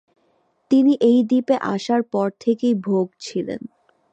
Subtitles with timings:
[0.71, 3.61] তিনি এই দ্বীপে আসার পর থেকেই ভোগ ছিলেন।